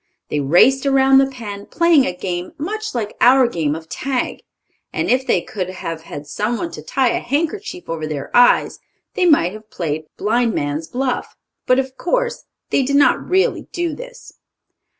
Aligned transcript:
They 0.29 0.39
raced 0.39 0.87
around 0.87 1.19
the 1.19 1.27
pen, 1.29 1.67
playing 1.67 2.07
a 2.07 2.11
game 2.15 2.53
much 2.57 2.95
like 2.95 3.15
our 3.21 3.47
game 3.47 3.75
of 3.75 3.87
tag, 3.87 4.39
and 4.91 5.11
if 5.11 5.27
they 5.27 5.43
could 5.43 5.69
have 5.69 6.01
had 6.01 6.25
someone 6.25 6.71
to 6.71 6.81
tie 6.81 7.09
a 7.11 7.19
hand 7.19 7.51
kerchief 7.51 7.87
over 7.87 8.07
their 8.07 8.35
eyes, 8.35 8.79
they 9.13 9.27
might 9.27 9.53
have 9.53 9.69
played 9.69 10.05
blind 10.17 10.55
man's 10.55 10.87
buff. 10.87 11.35
But 11.67 11.77
of 11.77 11.97
course 11.97 12.45
they 12.71 12.81
did 12.81 12.95
not 12.95 13.23
really 13.29 13.67
do 13.73 13.93
this. 13.93 14.33